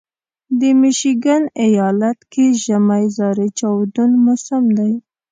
د 0.59 0.61
میشیګن 0.81 1.43
ایالت 1.65 2.19
کې 2.31 2.45
ژمی 2.63 3.05
زارې 3.17 3.47
چاودون 3.59 4.11
موسم 4.25 4.63
دی. 4.77 4.93